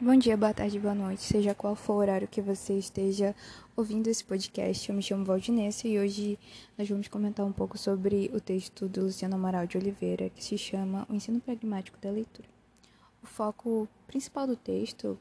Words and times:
Bom 0.00 0.14
dia, 0.14 0.36
boa 0.36 0.54
tarde, 0.54 0.78
boa 0.78 0.94
noite, 0.94 1.24
seja 1.24 1.56
qual 1.56 1.74
for 1.74 1.94
o 1.94 1.96
horário 1.96 2.28
que 2.28 2.40
você 2.40 2.74
esteja 2.74 3.34
ouvindo 3.76 4.06
esse 4.06 4.22
podcast. 4.22 4.88
Eu 4.88 4.94
me 4.94 5.02
chamo 5.02 5.24
Valdinessa 5.24 5.88
e 5.88 5.98
hoje 5.98 6.38
nós 6.78 6.88
vamos 6.88 7.08
comentar 7.08 7.44
um 7.44 7.50
pouco 7.50 7.76
sobre 7.76 8.30
o 8.32 8.40
texto 8.40 8.88
do 8.88 9.06
Luciano 9.06 9.34
Amaral 9.34 9.66
de 9.66 9.76
Oliveira, 9.76 10.30
que 10.30 10.44
se 10.44 10.56
chama 10.56 11.04
O 11.10 11.14
Ensino 11.16 11.40
Pragmático 11.40 11.98
da 12.00 12.12
Leitura. 12.12 12.46
O 13.24 13.26
foco 13.26 13.88
principal 14.06 14.46
do 14.46 14.54
texto 14.54 15.18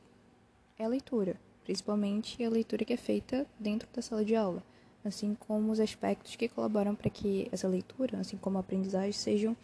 é 0.78 0.86
a 0.86 0.88
leitura, 0.88 1.38
principalmente 1.64 2.44
a 2.44 2.50
leitura 2.50 2.86
que 2.86 2.94
é 2.94 2.98
feita 2.98 3.48
dentro 3.60 3.90
da 3.92 4.04
sala 4.04 4.24
de 4.24 4.36
aula, 4.36 4.62
assim 5.04 5.36
como 5.40 5.72
os 5.72 5.80
aspectos 5.80 6.36
que 6.36 6.48
colaboram 6.48 6.94
para 6.94 7.10
que 7.10 7.50
essa 7.52 7.68
leitura, 7.68 8.20
assim 8.20 8.38
como 8.38 8.58
a 8.58 8.60
aprendizagem, 8.60 9.12
sejam 9.12 9.58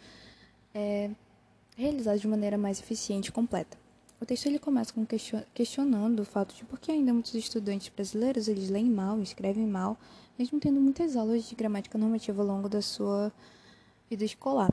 é, 0.74 1.08
realizados 1.76 2.20
de 2.20 2.26
maneira 2.26 2.58
mais 2.58 2.80
eficiente 2.80 3.28
e 3.28 3.32
completa. 3.32 3.83
O 4.20 4.26
texto 4.26 4.46
ele 4.46 4.58
começa 4.58 4.92
com 4.92 5.04
questionando 5.52 6.20
o 6.20 6.24
fato 6.24 6.54
de 6.54 6.64
por 6.64 6.78
que 6.78 6.90
ainda 6.90 7.12
muitos 7.12 7.34
estudantes 7.34 7.88
brasileiros 7.88 8.48
eles 8.48 8.70
leem 8.70 8.88
mal, 8.90 9.20
escrevem 9.20 9.66
mal, 9.66 9.98
mesmo 10.38 10.58
tendo 10.58 10.80
muitas 10.80 11.16
aulas 11.16 11.44
de 11.44 11.54
gramática 11.54 11.98
normativa 11.98 12.40
ao 12.40 12.48
longo 12.48 12.68
da 12.68 12.80
sua 12.80 13.32
vida 14.08 14.24
escolar. 14.24 14.72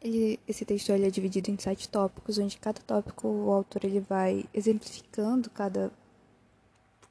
Ele, 0.00 0.40
esse 0.48 0.64
texto 0.64 0.90
ele 0.90 1.06
é 1.06 1.10
dividido 1.10 1.50
em 1.50 1.58
sete 1.58 1.88
tópicos, 1.88 2.38
onde 2.38 2.58
cada 2.58 2.80
tópico 2.80 3.28
o 3.28 3.52
autor 3.52 3.84
ele 3.84 4.00
vai 4.00 4.44
exemplificando 4.52 5.48
cada, 5.50 5.92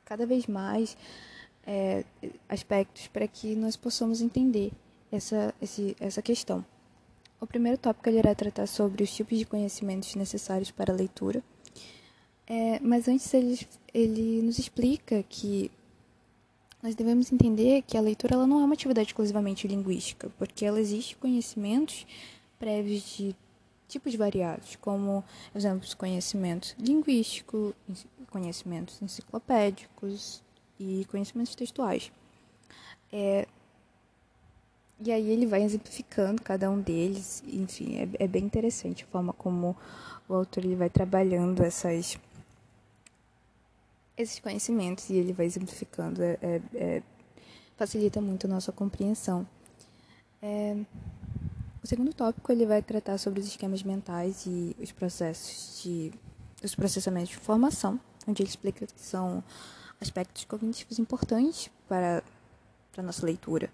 cada 0.03 0.25
vez 0.25 0.47
mais 0.47 0.97
é, 1.65 2.03
aspectos 2.49 3.07
para 3.07 3.27
que 3.27 3.55
nós 3.55 3.77
possamos 3.77 4.21
entender 4.21 4.73
essa, 5.11 5.53
esse, 5.61 5.95
essa 5.99 6.21
questão. 6.21 6.65
O 7.41 7.47
primeiro 7.47 7.75
tópico 7.75 8.07
ele 8.07 8.19
irá 8.19 8.35
tratar 8.35 8.67
sobre 8.67 9.03
os 9.03 9.11
tipos 9.11 9.35
de 9.35 9.45
conhecimentos 9.45 10.13
necessários 10.13 10.69
para 10.69 10.93
a 10.93 10.95
leitura. 10.95 11.43
É, 12.45 12.79
mas 12.79 13.07
antes 13.07 13.33
ele, 13.33 13.59
ele 13.91 14.41
nos 14.43 14.59
explica 14.59 15.23
que 15.27 15.71
nós 16.83 16.93
devemos 16.93 17.31
entender 17.31 17.81
que 17.81 17.97
a 17.97 18.01
leitura 18.01 18.35
ela 18.35 18.45
não 18.45 18.59
é 18.61 18.63
uma 18.63 18.75
atividade 18.75 19.09
exclusivamente 19.09 19.67
linguística, 19.67 20.29
porque 20.37 20.65
ela 20.65 20.79
existe 20.79 21.15
conhecimentos 21.15 22.05
prévios 22.59 23.01
de 23.17 23.35
tipos 23.87 24.13
variados, 24.13 24.75
como 24.75 25.23
exemplos 25.55 25.95
conhecimentos 25.95 26.75
linguístico, 26.77 27.73
conhecimentos 28.29 29.01
enciclopédicos 29.01 30.43
e 30.79 31.05
conhecimentos 31.09 31.55
textuais. 31.55 32.11
É, 33.11 33.47
e 35.03 35.11
aí 35.11 35.31
ele 35.31 35.47
vai 35.47 35.63
exemplificando 35.63 36.41
cada 36.41 36.69
um 36.69 36.79
deles, 36.79 37.43
enfim, 37.47 37.97
é, 37.97 38.23
é 38.23 38.27
bem 38.27 38.43
interessante 38.45 39.03
a 39.03 39.07
forma 39.07 39.33
como 39.33 39.75
o 40.29 40.35
autor 40.35 40.63
ele 40.63 40.75
vai 40.75 40.89
trabalhando 40.89 41.61
essas 41.63 42.19
esses 44.15 44.39
conhecimentos 44.39 45.09
e 45.09 45.15
ele 45.15 45.33
vai 45.33 45.47
exemplificando, 45.47 46.21
é, 46.21 46.37
é, 46.41 46.61
é 46.75 47.03
facilita 47.75 48.21
muito 48.21 48.45
a 48.45 48.49
nossa 48.49 48.71
compreensão. 48.71 49.47
É, 50.39 50.77
o 51.83 51.87
segundo 51.87 52.13
tópico 52.13 52.51
ele 52.51 52.67
vai 52.67 52.83
tratar 52.83 53.17
sobre 53.17 53.39
os 53.39 53.47
esquemas 53.47 53.81
mentais 53.81 54.45
e 54.45 54.75
os 54.79 54.91
processos 54.91 55.81
de 55.81 56.13
os 56.63 56.75
processamentos 56.75 57.29
de 57.29 57.37
informação, 57.37 57.99
onde 58.27 58.43
ele 58.43 58.49
explica 58.49 58.85
que 58.85 59.01
são 59.01 59.43
aspectos 59.99 60.45
cognitivos 60.45 60.99
importantes 60.99 61.71
para 61.87 62.23
para 62.91 63.01
nossa 63.01 63.25
leitura 63.25 63.69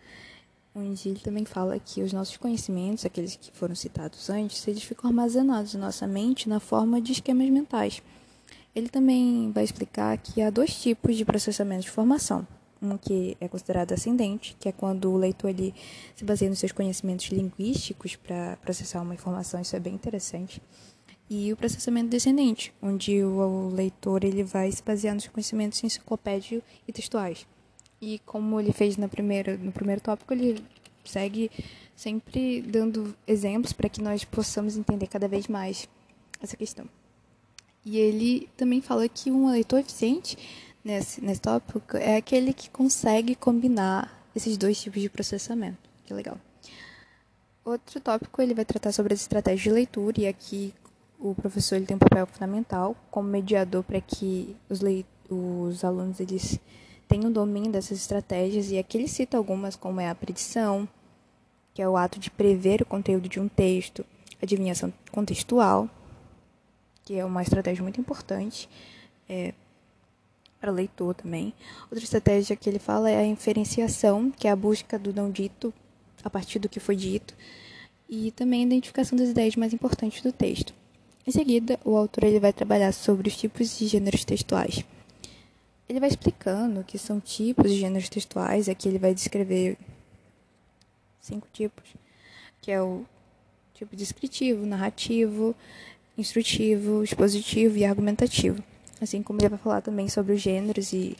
onde 0.78 1.10
ele 1.10 1.20
também 1.20 1.44
fala 1.44 1.80
que 1.80 2.04
os 2.04 2.14
nossos 2.14 2.38
conhecimentos, 2.38 3.06
aqueles 3.06 3.36
que 3.36 3.52
foram 3.52 3.74
citados 3.74 4.30
antes, 4.30 4.68
eles 4.68 4.84
ficam 4.84 5.10
armazenados 5.10 5.74
em 5.74 5.80
nossa 5.80 6.06
mente 6.06 6.48
na 6.48 6.60
forma 6.60 7.02
de 7.02 7.14
esquemas 7.14 7.50
mentais. 7.50 8.04
Ele 8.76 8.88
também 8.88 9.52
vai 9.52 9.64
explicar 9.64 10.16
que 10.20 10.40
há 10.40 10.52
dois 10.52 10.80
tipos 10.80 11.16
de 11.16 11.26
processamento 11.26 11.82
de 11.82 11.90
informação. 11.90 12.48
Um 12.80 12.96
que 12.96 13.36
é 13.42 13.48
considerado 13.48 13.92
ascendente, 13.92 14.56
que 14.60 14.70
é 14.70 14.72
quando 14.72 15.12
o 15.12 15.18
leitor 15.18 15.50
ele 15.50 15.74
se 16.16 16.24
baseia 16.24 16.48
nos 16.48 16.60
seus 16.60 16.72
conhecimentos 16.72 17.26
linguísticos 17.30 18.16
para 18.16 18.56
processar 18.58 19.02
uma 19.02 19.16
informação, 19.16 19.60
isso 19.60 19.76
é 19.76 19.80
bem 19.80 19.96
interessante. 19.96 20.62
E 21.28 21.52
o 21.52 21.58
processamento 21.58 22.10
descendente, 22.10 22.72
onde 22.80 23.24
o 23.24 23.70
leitor 23.70 24.24
ele 24.24 24.44
vai 24.44 24.72
se 24.72 24.84
basear 24.84 25.16
nos 25.16 25.28
conhecimentos 25.28 25.84
enciclopédicos 25.84 26.62
e 26.88 26.94
textuais. 26.94 27.48
E 28.02 28.20
como 28.20 28.60
ele 28.60 28.72
fez 28.72 28.98
na 28.98 29.08
primeira, 29.08 29.58
no 29.58 29.72
primeiro 29.72 30.02
tópico, 30.02 30.34
ele 30.34 30.64
segue 31.04 31.50
sempre 31.96 32.62
dando 32.62 33.16
exemplos 33.26 33.74
para 33.74 33.90
que 33.90 34.02
nós 34.02 34.24
possamos 34.24 34.78
entender 34.78 35.08
cada 35.08 35.28
vez 35.28 35.48
mais 35.48 35.88
essa 36.42 36.56
questão. 36.56 36.88
E 37.84 37.98
ele 37.98 38.50
também 38.58 38.82
fala 38.82 39.08
que 39.08 39.32
um 39.32 39.50
leitor 39.50 39.80
eficiente 39.80 40.38
nesse, 40.84 41.24
nesse 41.24 41.42
tópico 41.42 41.98
é 41.98 42.18
aquele 42.18 42.54
que 42.54 42.70
consegue 42.70 43.34
combinar 43.34 44.26
esses 44.36 44.58
dois 44.58 44.80
tipos 44.80 45.02
de 45.02 45.10
processamento. 45.10 45.90
Que 46.06 46.14
legal. 46.14 46.38
Outro 47.66 48.00
tópico 48.00 48.42
ele 48.42 48.54
vai 48.54 48.64
tratar 48.64 48.92
sobre 48.92 49.14
as 49.14 49.22
estratégias 49.22 49.64
de 49.64 49.70
leitura 49.72 50.22
e 50.22 50.28
aqui 50.28 50.74
o 51.20 51.34
professor 51.34 51.76
ele 51.76 51.86
tem 51.86 51.96
um 51.96 52.00
papel 52.00 52.28
fundamental 52.28 52.96
como 53.10 53.28
mediador 53.28 53.84
para 53.84 54.00
que 54.00 54.56
os, 54.70 54.82
os 55.30 55.84
alunos 55.84 56.20
eles 56.20 56.60
tem 57.08 57.26
o 57.26 57.30
domínio 57.30 57.72
dessas 57.72 57.98
estratégias 58.00 58.70
e 58.70 58.78
aqui 58.78 58.98
ele 58.98 59.08
cita 59.08 59.38
algumas, 59.38 59.76
como 59.76 60.02
é 60.02 60.10
a 60.10 60.16
predição, 60.16 60.88
que 61.74 61.82
é 61.82 61.88
o 61.88 61.96
ato 61.96 62.20
de 62.20 62.30
prever 62.30 62.82
o 62.82 62.86
conteúdo 62.86 63.30
de 63.30 63.40
um 63.40 63.48
texto, 63.48 64.06
adivinhação 64.42 64.94
contextual, 65.12 65.90
que 67.06 67.16
é 67.16 67.24
uma 67.24 67.42
estratégia 67.42 67.82
muito 67.82 68.02
importante 68.02 68.68
é, 69.30 69.54
para 70.60 70.72
leitor 70.72 71.16
também. 71.16 71.54
Outra 71.84 72.04
estratégia 72.04 72.56
que 72.56 72.70
ele 72.70 72.80
fala 72.80 73.10
é 73.10 73.18
a 73.18 73.26
inferenciação, 73.26 74.30
que 74.30 74.48
é 74.48 74.52
a 74.52 74.56
busca 74.56 75.00
do 75.00 75.14
não 75.14 75.32
dito 75.32 75.74
a 76.24 76.30
partir 76.30 76.60
do 76.60 76.68
que 76.68 76.80
foi 76.80 76.96
dito, 76.96 77.34
e 78.10 78.32
também 78.32 78.64
a 78.64 78.66
identificação 78.66 79.18
das 79.18 79.30
ideias 79.30 79.56
mais 79.56 79.74
importantes 79.74 80.22
do 80.22 80.32
texto. 80.32 80.74
Em 81.26 81.32
seguida, 81.32 81.80
o 81.86 81.96
autor 81.96 82.26
ele 82.26 82.40
vai 82.40 82.52
trabalhar 82.52 82.92
sobre 82.92 83.30
os 83.30 83.38
tipos 83.38 83.78
de 83.78 83.88
gêneros 83.88 84.26
textuais 84.26 84.84
ele 85.88 86.00
vai 86.00 86.10
explicando 86.10 86.84
que 86.84 86.98
são 86.98 87.20
tipos 87.20 87.72
de 87.72 87.80
gêneros 87.80 88.10
textuais. 88.10 88.68
Aqui 88.68 88.88
ele 88.88 89.00
vai 89.00 89.14
descrever 89.14 89.78
cinco 91.22 91.48
tipos, 91.54 91.84
que 92.62 92.72
é 92.72 92.82
o 92.82 93.06
tipo 93.74 93.96
descritivo, 93.96 94.66
narrativo, 94.66 95.56
instrutivo, 96.18 97.04
expositivo 97.04 97.78
e 97.78 97.86
argumentativo. 97.86 98.62
Assim 99.00 99.22
como 99.22 99.40
ele 99.40 99.50
vai 99.50 99.60
falar 99.60 99.82
também 99.82 100.10
sobre 100.10 100.34
os 100.34 100.42
gêneros 100.42 100.92
e 100.92 101.16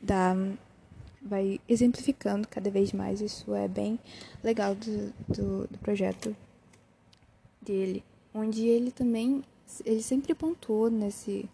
dá, 0.00 0.34
vai 1.20 1.60
exemplificando 1.68 2.46
cada 2.48 2.70
vez 2.70 2.92
mais. 2.92 3.20
Isso 3.20 3.54
é 3.54 3.66
bem 3.66 3.98
legal 4.42 4.74
do, 4.74 5.12
do, 5.28 5.66
do 5.66 5.78
projeto 5.78 6.34
dele, 7.60 8.02
onde 8.32 8.66
ele 8.66 8.90
também 8.90 9.42
ele 9.84 10.02
sempre 10.02 10.34
pontuou 10.34 10.90
nesse 10.90 11.48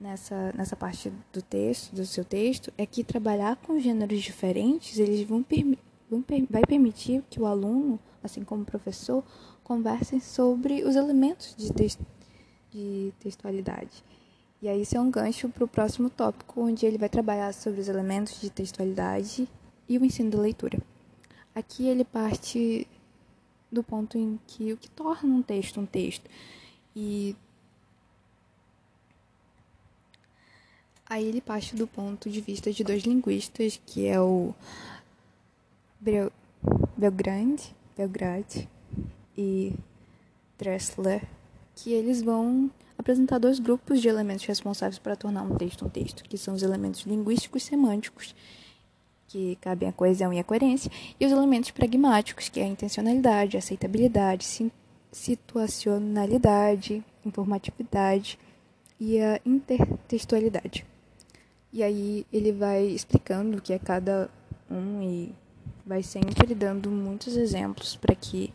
nessa, 0.00 0.52
nessa 0.56 0.74
parte 0.74 1.12
do 1.32 1.42
texto, 1.42 1.94
do 1.94 2.06
seu 2.06 2.24
texto, 2.24 2.72
é 2.78 2.86
que 2.86 3.04
trabalhar 3.04 3.56
com 3.56 3.78
gêneros 3.78 4.20
diferentes, 4.22 4.98
eles 4.98 5.28
vão, 5.28 5.44
vão 6.08 6.24
vai 6.48 6.62
permitir 6.66 7.22
que 7.28 7.40
o 7.40 7.46
aluno, 7.46 8.00
assim 8.22 8.42
como 8.42 8.62
o 8.62 8.66
professor, 8.66 9.22
conversem 9.62 10.18
sobre 10.18 10.82
os 10.82 10.96
elementos 10.96 11.54
de, 11.56 11.72
text, 11.72 12.00
de 12.72 13.12
textualidade. 13.20 14.02
E 14.62 14.68
aí 14.68 14.82
isso 14.82 14.96
é 14.96 15.00
um 15.00 15.10
gancho 15.10 15.48
para 15.48 15.64
o 15.64 15.68
próximo 15.68 16.10
tópico, 16.10 16.60
onde 16.60 16.84
ele 16.84 16.98
vai 16.98 17.08
trabalhar 17.08 17.52
sobre 17.54 17.80
os 17.80 17.88
elementos 17.88 18.40
de 18.40 18.50
textualidade 18.50 19.48
e 19.88 19.98
o 19.98 20.04
ensino 20.04 20.30
da 20.30 20.38
leitura. 20.38 20.78
Aqui 21.54 21.86
ele 21.86 22.04
parte 22.04 22.86
do 23.70 23.82
ponto 23.82 24.18
em 24.18 24.38
que 24.46 24.72
o 24.72 24.76
que 24.76 24.90
torna 24.90 25.34
um 25.34 25.42
texto 25.42 25.80
um 25.80 25.86
texto. 25.86 26.28
E 26.94 27.36
Aí 31.10 31.26
ele 31.26 31.40
parte 31.40 31.74
do 31.74 31.88
ponto 31.88 32.30
de 32.30 32.40
vista 32.40 32.72
de 32.72 32.84
dois 32.84 33.02
linguistas, 33.02 33.80
que 33.84 34.06
é 34.06 34.20
o 34.20 34.54
Belgrande, 36.96 37.74
Belgrade 37.96 38.68
e 39.36 39.74
Dressler, 40.56 41.24
que 41.74 41.92
eles 41.92 42.22
vão 42.22 42.70
apresentar 42.96 43.38
dois 43.38 43.58
grupos 43.58 44.00
de 44.00 44.06
elementos 44.06 44.44
responsáveis 44.44 45.00
para 45.00 45.16
tornar 45.16 45.42
um 45.42 45.56
texto 45.56 45.84
um 45.84 45.88
texto, 45.88 46.22
que 46.22 46.38
são 46.38 46.54
os 46.54 46.62
elementos 46.62 47.00
linguísticos 47.00 47.64
semânticos, 47.64 48.32
que 49.26 49.58
cabem 49.60 49.88
a 49.88 49.92
coesão 49.92 50.32
e 50.32 50.38
a 50.38 50.44
coerência, 50.44 50.92
e 51.18 51.26
os 51.26 51.32
elementos 51.32 51.72
pragmáticos, 51.72 52.48
que 52.48 52.60
é 52.60 52.62
a 52.62 52.68
intencionalidade, 52.68 53.56
a 53.56 53.58
aceitabilidade, 53.58 54.46
situacionalidade, 55.10 57.04
informatividade 57.26 58.38
e 59.00 59.20
a 59.20 59.40
intertextualidade. 59.44 60.88
E 61.72 61.82
aí 61.82 62.26
ele 62.32 62.52
vai 62.52 62.84
explicando 62.84 63.58
o 63.58 63.62
que 63.62 63.72
é 63.72 63.78
cada 63.78 64.30
um 64.70 65.02
e 65.02 65.34
vai 65.86 66.02
sempre 66.02 66.54
dando 66.54 66.90
muitos 66.90 67.36
exemplos 67.36 67.96
para 67.96 68.14
que 68.14 68.52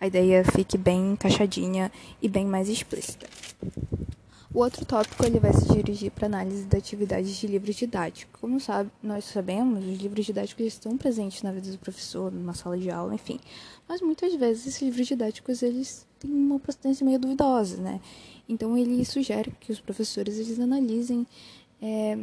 a 0.00 0.06
ideia 0.06 0.44
fique 0.44 0.76
bem 0.76 1.12
encaixadinha 1.12 1.90
e 2.20 2.28
bem 2.28 2.46
mais 2.46 2.68
explícita. 2.68 3.26
O 4.56 4.60
outro 4.60 4.86
tópico 4.86 5.24
ele 5.26 5.38
vai 5.38 5.52
se 5.52 5.70
dirigir 5.70 6.10
para 6.10 6.26
análise 6.26 6.64
da 6.64 6.78
atividade 6.78 7.38
de 7.38 7.46
livros 7.46 7.76
didáticos. 7.76 8.40
Como 8.40 8.58
sabe, 8.58 8.90
nós 9.02 9.24
sabemos, 9.24 9.84
os 9.84 9.98
livros 10.00 10.24
didáticos 10.24 10.64
estão 10.64 10.96
presentes 10.96 11.42
na 11.42 11.52
vida 11.52 11.70
do 11.70 11.76
professor, 11.76 12.32
numa 12.32 12.54
sala 12.54 12.78
de 12.78 12.90
aula, 12.90 13.14
enfim. 13.14 13.38
Mas 13.86 14.00
muitas 14.00 14.34
vezes 14.34 14.66
esses 14.66 14.80
livros 14.80 15.06
didáticos 15.06 15.62
eles 15.62 16.06
têm 16.18 16.30
uma 16.30 16.58
procedência 16.58 17.04
meio 17.04 17.18
duvidosa, 17.18 17.76
né? 17.76 18.00
Então 18.48 18.78
ele 18.78 19.04
sugere 19.04 19.52
que 19.60 19.72
os 19.72 19.78
professores 19.78 20.38
eles 20.38 20.58
analisem 20.58 21.26
é, 21.82 22.18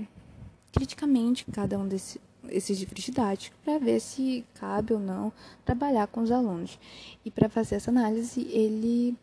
criticamente 0.73 1.45
cada 1.51 1.77
um 1.77 1.87
desses 1.87 2.19
esses 2.49 2.79
livros 2.79 3.03
didáticos 3.03 3.57
para 3.63 3.79
ver 3.79 3.99
se 3.99 4.45
cabe 4.55 4.93
ou 4.93 4.99
não 4.99 5.31
trabalhar 5.65 6.07
com 6.07 6.21
os 6.21 6.31
alunos. 6.31 6.77
E 7.23 7.31
para 7.31 7.49
fazer 7.49 7.75
essa 7.75 7.91
análise, 7.91 8.41
ele 8.51 9.17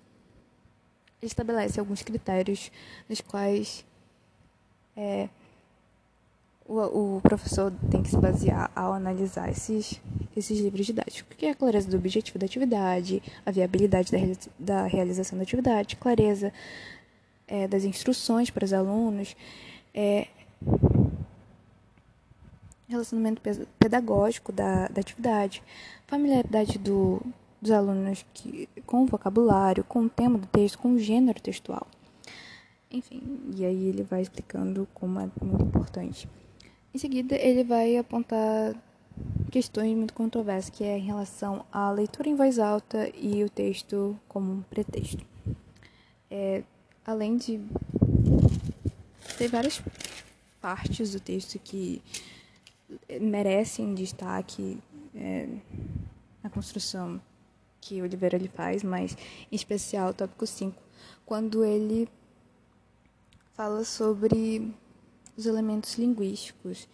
estabelece 1.23 1.79
alguns 1.79 2.03
critérios 2.03 2.71
nos 3.09 3.21
quais 3.21 3.85
é, 4.97 5.29
o, 6.67 7.17
o, 7.17 7.21
professor 7.21 7.73
tem 7.91 8.03
que 8.03 8.09
se 8.11 8.17
basear 8.17 8.71
ao 8.75 8.93
analisar 8.93 9.51
esses, 9.51 10.01
esses 10.37 10.59
livros 10.59 10.87
didáticos, 10.87 11.37
que 11.37 11.47
é 11.47 11.51
a 11.51 11.55
clareza 11.55 11.89
do 11.89 11.97
objetivo 11.97 12.39
da 12.39 12.47
atividade, 12.47 13.23
a 13.45 13.51
viabilidade 13.51 14.11
da, 14.11 14.19
da 14.59 14.87
realização 14.87 15.37
da 15.37 15.43
atividade, 15.43 15.97
clareza 15.97 16.53
é, 17.47 17.69
das 17.69 17.85
instruções 17.85 18.51
para 18.51 18.65
os 18.65 18.73
alunos, 18.73 19.37
é, 19.93 20.29
relacionamento 22.91 23.41
pedagógico 23.79 24.53
da, 24.53 24.89
da 24.89 25.01
atividade, 25.01 25.63
familiaridade 26.07 26.79
do, 26.79 27.23
dos 27.61 27.71
alunos 27.71 28.25
que, 28.35 28.69
com 28.85 29.05
o 29.05 29.07
vocabulário, 29.07 29.85
com 29.85 30.01
o 30.05 30.09
tema 30.09 30.39
do 30.39 30.47
texto, 30.47 30.79
com 30.79 30.93
o 30.93 30.99
gênero 30.99 31.41
textual. 31.41 31.87
Enfim, 32.91 33.23
e 33.57 33.65
aí 33.65 33.85
ele 33.87 34.03
vai 34.03 34.23
explicando 34.23 34.89
como 34.93 35.21
é 35.21 35.29
muito 35.41 35.65
importante. 35.65 36.29
Em 36.93 36.99
seguida, 36.99 37.37
ele 37.37 37.63
vai 37.63 37.97
apontar 37.97 38.75
questões 39.51 39.97
muito 39.97 40.13
controversas, 40.13 40.71
que 40.71 40.83
é 40.83 40.99
em 40.99 41.05
relação 41.05 41.65
à 41.73 41.91
leitura 41.91 42.29
em 42.29 42.35
voz 42.35 42.59
alta 42.59 43.11
e 43.17 43.45
o 43.45 43.51
texto 43.51 44.19
como 44.29 44.53
um 44.53 44.63
pretexto. 44.63 45.25
É, 46.31 46.63
além 47.05 47.37
de 47.37 47.61
ter 49.39 49.49
várias 49.49 49.83
partes 50.61 51.13
do 51.13 51.21
texto 51.21 51.59
que 51.59 52.03
merecem 53.21 53.95
destaque 53.95 54.79
é, 55.15 55.49
na 56.43 56.51
construção 56.51 57.21
que 57.81 58.03
Oliveira 58.03 58.37
ele 58.37 58.49
faz, 58.49 58.83
mas 58.83 59.17
em 59.51 59.57
especial 59.57 60.11
o 60.11 60.15
tópico 60.15 60.47
5, 60.47 60.81
quando 61.25 61.65
ele 61.65 62.09
fala 63.55 63.85
sobre 63.85 64.75
os 65.37 65.47
elementos 65.47 65.97
linguísticos, 65.97 66.89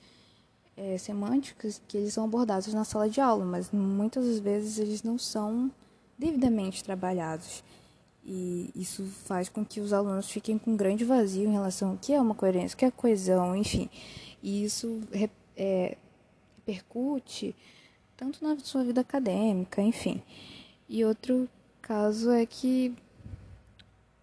é, 0.77 0.99
semânticos, 0.99 1.81
que 1.89 1.97
eles 1.97 2.13
são 2.13 2.25
abordados 2.25 2.73
na 2.75 2.85
sala 2.85 3.09
de 3.09 3.21
aula, 3.21 3.45
mas 3.45 3.71
muitas 3.71 4.27
das 4.27 4.39
vezes 4.39 4.79
eles 4.79 5.03
não 5.03 5.19
são 5.19 5.71
devidamente 6.19 6.85
trabalhados. 6.85 7.65
E 8.25 8.71
isso 8.75 9.05
faz 9.25 9.49
com 9.49 9.65
que 9.65 9.81
os 9.81 9.93
alunos 9.93 10.29
fiquem 10.29 10.59
com 10.59 10.73
um 10.73 10.77
grande 10.77 11.05
vazio 11.05 11.49
em 11.49 11.53
relação 11.53 11.91
ao 11.91 11.97
que 11.97 12.13
é 12.13 12.21
uma 12.21 12.35
coerência, 12.35 12.75
o 12.75 12.79
que 12.79 12.85
é 12.85 12.91
coesão, 12.91 13.57
enfim. 13.57 13.89
E 14.43 14.65
isso 14.65 15.01
é, 15.57 15.97
repercute 16.67 17.55
tanto 18.17 18.43
na 18.43 18.59
sua 18.59 18.83
vida 18.83 19.01
acadêmica, 19.01 19.81
enfim. 19.81 20.23
E 20.89 21.05
outro 21.05 21.49
caso 21.83 22.31
é 22.31 22.45
que, 22.47 22.95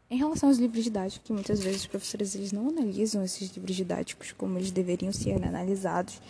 em 0.09 0.18
relação 0.18 0.50
aos 0.50 0.57
livros 0.57 0.83
didáticos, 0.83 1.25
que 1.25 1.33
muitas 1.33 1.62
vezes 1.62 1.81
os 1.81 1.88
professores 1.88 2.35
eles 2.35 2.51
não 2.51 2.69
analisam 2.69 3.24
esses 3.24 3.51
livros 3.51 3.75
didáticos 3.75 4.31
como 4.31 4.57
eles 4.57 4.71
deveriam 4.71 5.13
ser 5.13 5.44
analisados, 5.44 6.21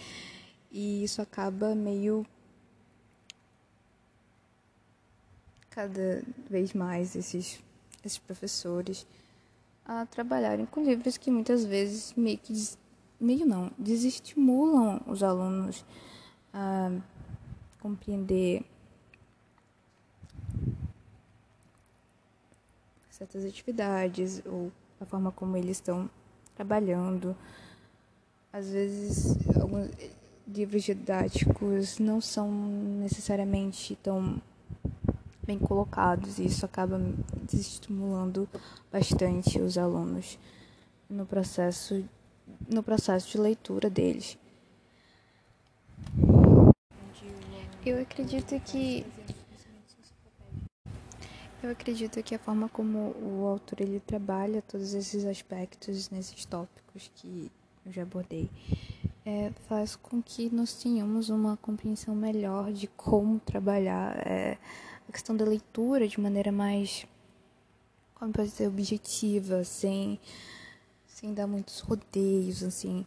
e 0.71 1.03
isso 1.03 1.21
acaba 1.21 1.73
meio 1.75 2.25
cada 5.69 6.23
vez 6.49 6.73
mais 6.73 7.15
esses, 7.15 7.59
esses 8.05 8.19
professores 8.19 9.07
a 9.85 10.05
trabalharem 10.05 10.65
com 10.65 10.83
livros 10.83 11.17
que 11.17 11.31
muitas 11.31 11.65
vezes 11.65 12.13
meio 12.15 12.37
que 12.37 12.53
meio 13.23 13.45
não 13.45 13.71
desestimulam 13.77 15.01
os 15.07 15.23
alunos 15.23 15.85
a 16.53 16.91
compreender 17.79 18.63
certas 23.09 23.45
atividades 23.45 24.41
ou 24.45 24.71
a 24.99 25.05
forma 25.05 25.31
como 25.31 25.55
eles 25.55 25.77
estão 25.77 26.09
trabalhando. 26.55 27.35
Às 28.51 28.69
vezes, 28.69 29.37
alguns 29.59 29.89
livros 30.47 30.83
didáticos 30.83 31.99
não 31.99 32.19
são 32.19 32.51
necessariamente 32.51 33.95
tão 34.03 34.41
bem 35.45 35.57
colocados 35.59 36.39
e 36.39 36.45
isso 36.45 36.65
acaba 36.65 36.99
desestimulando 37.43 38.47
bastante 38.91 39.59
os 39.59 39.77
alunos 39.77 40.37
no 41.09 41.25
processo 41.25 42.03
no 42.67 42.83
processo 42.83 43.29
de 43.31 43.37
leitura 43.37 43.89
deles. 43.89 44.37
Eu 47.85 48.01
acredito 48.01 48.59
que 48.61 49.05
eu 51.61 51.71
acredito 51.71 52.21
que 52.21 52.35
a 52.35 52.39
forma 52.39 52.67
como 52.67 53.15
o 53.21 53.45
autor 53.47 53.81
ele 53.81 53.99
trabalha 53.99 54.61
todos 54.61 54.93
esses 54.93 55.25
aspectos 55.25 56.09
nesses 56.09 56.43
tópicos 56.45 57.09
que 57.15 57.49
eu 57.85 57.91
já 57.91 58.03
abordei 58.03 58.49
é, 59.25 59.51
faz 59.67 59.95
com 59.95 60.21
que 60.21 60.53
nós 60.53 60.73
tenhamos 60.73 61.29
uma 61.29 61.55
compreensão 61.57 62.15
melhor 62.15 62.71
de 62.71 62.87
como 62.87 63.39
trabalhar 63.39 64.15
é, 64.27 64.57
a 65.07 65.11
questão 65.11 65.35
da 65.35 65.45
leitura 65.45 66.07
de 66.07 66.19
maneira 66.19 66.51
mais 66.51 67.05
como 68.15 68.31
pode 68.31 68.49
ser 68.51 68.67
objetiva, 68.67 69.63
sem 69.63 70.19
sem 71.23 71.33
dar 71.33 71.47
muitos 71.47 71.79
rodeios 71.79 72.61
assim, 72.63 73.05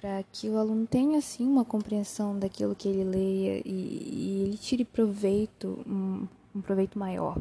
para 0.00 0.24
que 0.32 0.48
o 0.48 0.58
aluno 0.58 0.84
tenha 0.84 1.18
assim 1.18 1.46
uma 1.46 1.64
compreensão 1.64 2.36
daquilo 2.36 2.74
que 2.74 2.88
ele 2.88 3.04
leia 3.04 3.62
e, 3.64 3.70
e 3.70 4.42
ele 4.42 4.58
tire 4.58 4.84
proveito 4.84 5.78
um, 5.86 6.26
um 6.52 6.60
proveito 6.60 6.98
maior 6.98 7.38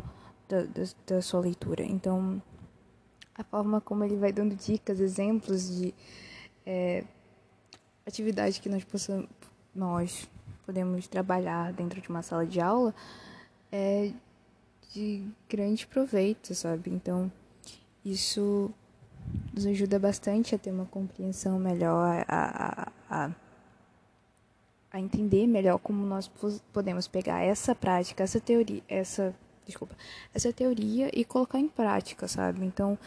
da, 0.47 0.61
da, 0.61 0.83
da 1.07 1.21
sua 1.23 1.39
leitura. 1.39 1.83
Então, 1.83 2.39
a 3.33 3.43
forma 3.43 3.81
como 3.81 4.03
ele 4.03 4.15
vai 4.15 4.31
dando 4.31 4.55
dicas, 4.55 4.99
exemplos 4.99 5.75
de 5.75 5.91
é, 6.67 7.03
atividade 8.05 8.61
que 8.61 8.69
nós, 8.69 8.83
possamos, 8.83 9.27
nós 9.73 10.29
podemos 10.67 11.07
trabalhar 11.07 11.73
dentro 11.73 11.99
de 11.99 12.09
uma 12.09 12.21
sala 12.21 12.45
de 12.45 12.61
aula 12.61 12.93
é 13.71 14.11
de 14.93 15.27
grande 15.49 15.87
proveito, 15.87 16.53
sabe? 16.53 16.91
Então, 16.91 17.29
isso 18.05 18.71
nos 19.53 19.65
ajuda 19.65 19.97
bastante 19.97 20.53
a 20.53 20.57
ter 20.57 20.71
uma 20.71 20.85
compreensão 20.85 21.57
melhor, 21.59 22.25
a, 22.27 22.91
a, 23.09 23.25
a, 23.25 23.31
a 24.91 24.99
entender 24.99 25.47
melhor 25.47 25.79
como 25.79 26.05
nós 26.05 26.29
podemos 26.73 27.07
pegar 27.07 27.41
essa 27.41 27.73
prática, 27.73 28.23
essa 28.23 28.39
teoria, 28.39 28.83
essa 28.87 29.33
desculpa, 29.65 29.95
essa 30.33 30.53
teoria 30.53 31.09
e 31.13 31.25
colocar 31.25 31.59
em 31.59 31.67
prática, 31.67 32.27
sabe? 32.27 32.65
Então, 32.65 32.97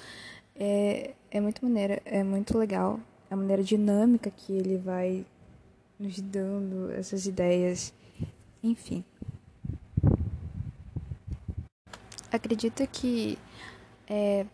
é, 0.56 1.14
é 1.30 1.40
muito 1.40 1.64
maneira, 1.64 2.02
é 2.04 2.22
muito 2.22 2.58
legal 2.58 2.98
a 3.30 3.36
maneira 3.36 3.62
dinâmica 3.62 4.30
que 4.30 4.52
ele 4.52 4.76
vai 4.76 5.24
nos 5.98 6.20
dando 6.20 6.90
essas 6.92 7.26
ideias, 7.26 7.92
enfim. 8.62 9.04
Acredito 12.30 12.86
que 12.88 13.38
é, 14.06 14.46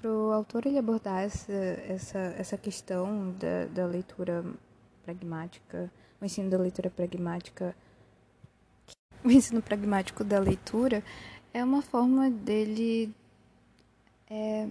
para 0.00 0.10
o 0.10 0.32
autor 0.32 0.66
ele 0.66 0.78
abordar 0.78 1.22
essa, 1.22 1.52
essa, 1.52 2.18
essa 2.38 2.56
questão 2.56 3.32
da, 3.38 3.66
da 3.66 3.86
leitura 3.86 4.44
pragmática, 5.04 5.92
o 6.20 6.24
ensino 6.24 6.48
da 6.48 6.56
leitura 6.56 6.88
pragmática, 6.88 7.74
o 9.22 9.30
ensino 9.30 9.60
pragmático 9.60 10.24
da 10.24 10.38
leitura 10.38 11.04
é 11.52 11.62
uma 11.62 11.82
forma 11.82 12.30
dele 12.30 13.14
é, 14.30 14.68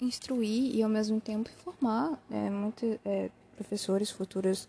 instruir 0.00 0.74
e 0.74 0.82
ao 0.82 0.88
mesmo 0.90 1.20
tempo 1.20 1.48
formar 1.64 2.18
é, 2.30 2.50
muitos 2.50 2.98
é, 3.04 3.30
professores, 3.56 4.10
futuros 4.10 4.68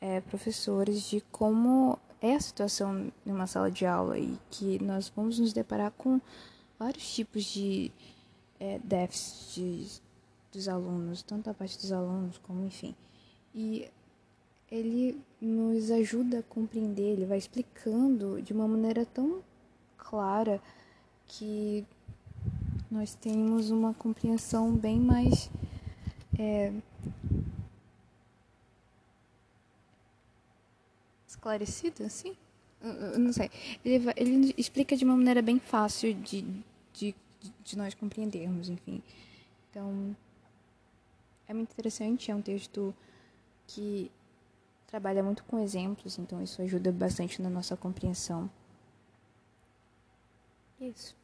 é, 0.00 0.20
professores 0.20 1.02
de 1.02 1.20
como 1.30 1.98
é 2.20 2.34
a 2.34 2.40
situação 2.40 3.12
em 3.26 3.30
uma 3.30 3.46
sala 3.46 3.70
de 3.70 3.84
aula 3.84 4.18
e 4.18 4.38
que 4.50 4.82
nós 4.82 5.12
vamos 5.14 5.38
nos 5.38 5.52
deparar 5.52 5.90
com 5.92 6.20
vários 6.78 7.14
tipos 7.14 7.44
de 7.44 7.92
é, 8.62 8.80
dos 10.52 10.68
alunos, 10.68 11.20
tanto 11.22 11.50
a 11.50 11.54
parte 11.54 11.76
dos 11.78 11.90
alunos 11.90 12.38
como 12.38 12.64
enfim. 12.64 12.94
E 13.52 13.88
ele 14.70 15.20
nos 15.40 15.90
ajuda 15.90 16.38
a 16.38 16.42
compreender, 16.44 17.12
ele 17.12 17.26
vai 17.26 17.38
explicando 17.38 18.40
de 18.40 18.52
uma 18.52 18.68
maneira 18.68 19.04
tão 19.04 19.42
clara 19.98 20.62
que 21.26 21.84
nós 22.88 23.14
temos 23.14 23.70
uma 23.70 23.92
compreensão 23.94 24.72
bem 24.76 25.00
mais 25.00 25.50
é, 26.38 26.72
esclarecida, 31.26 32.06
assim? 32.06 32.36
Eu 32.80 33.18
não 33.18 33.32
sei. 33.32 33.50
Ele, 33.84 33.98
vai, 33.98 34.14
ele 34.16 34.54
explica 34.56 34.96
de 34.96 35.04
uma 35.04 35.16
maneira 35.16 35.40
bem 35.40 35.58
fácil 35.58 36.14
de, 36.14 36.44
de, 37.62 37.76
nós 37.76 37.94
compreendermos, 37.94 38.68
enfim. 38.68 39.02
Então, 39.70 40.16
é 41.46 41.54
muito 41.54 41.72
interessante, 41.72 42.30
é 42.30 42.34
um 42.34 42.42
texto 42.42 42.94
que 43.66 44.10
trabalha 44.86 45.22
muito 45.22 45.42
com 45.44 45.58
exemplos, 45.58 46.18
então 46.18 46.42
isso 46.42 46.60
ajuda 46.60 46.92
bastante 46.92 47.40
na 47.40 47.48
nossa 47.48 47.76
compreensão. 47.76 48.50
É 50.80 50.86
isso. 50.86 51.21